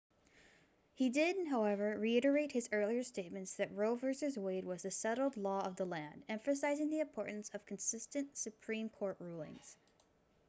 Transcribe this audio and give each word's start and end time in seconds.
he 0.95 1.11
did 1.11 1.45
however 1.47 1.95
reiterate 1.95 2.51
his 2.51 2.67
earlier 2.71 3.03
statement 3.03 3.47
that 3.59 3.71
roe 3.75 3.93
v 3.93 4.07
wade 4.37 4.65
was 4.65 4.81
the 4.81 4.89
settled 4.89 5.37
law 5.37 5.63
of 5.63 5.75
the 5.75 5.85
land 5.85 6.23
emphasizing 6.27 6.89
the 6.89 6.99
importance 7.01 7.51
of 7.53 7.63
consistent 7.67 8.35
supreme 8.35 8.89
court 8.89 9.17
rulings 9.19 9.77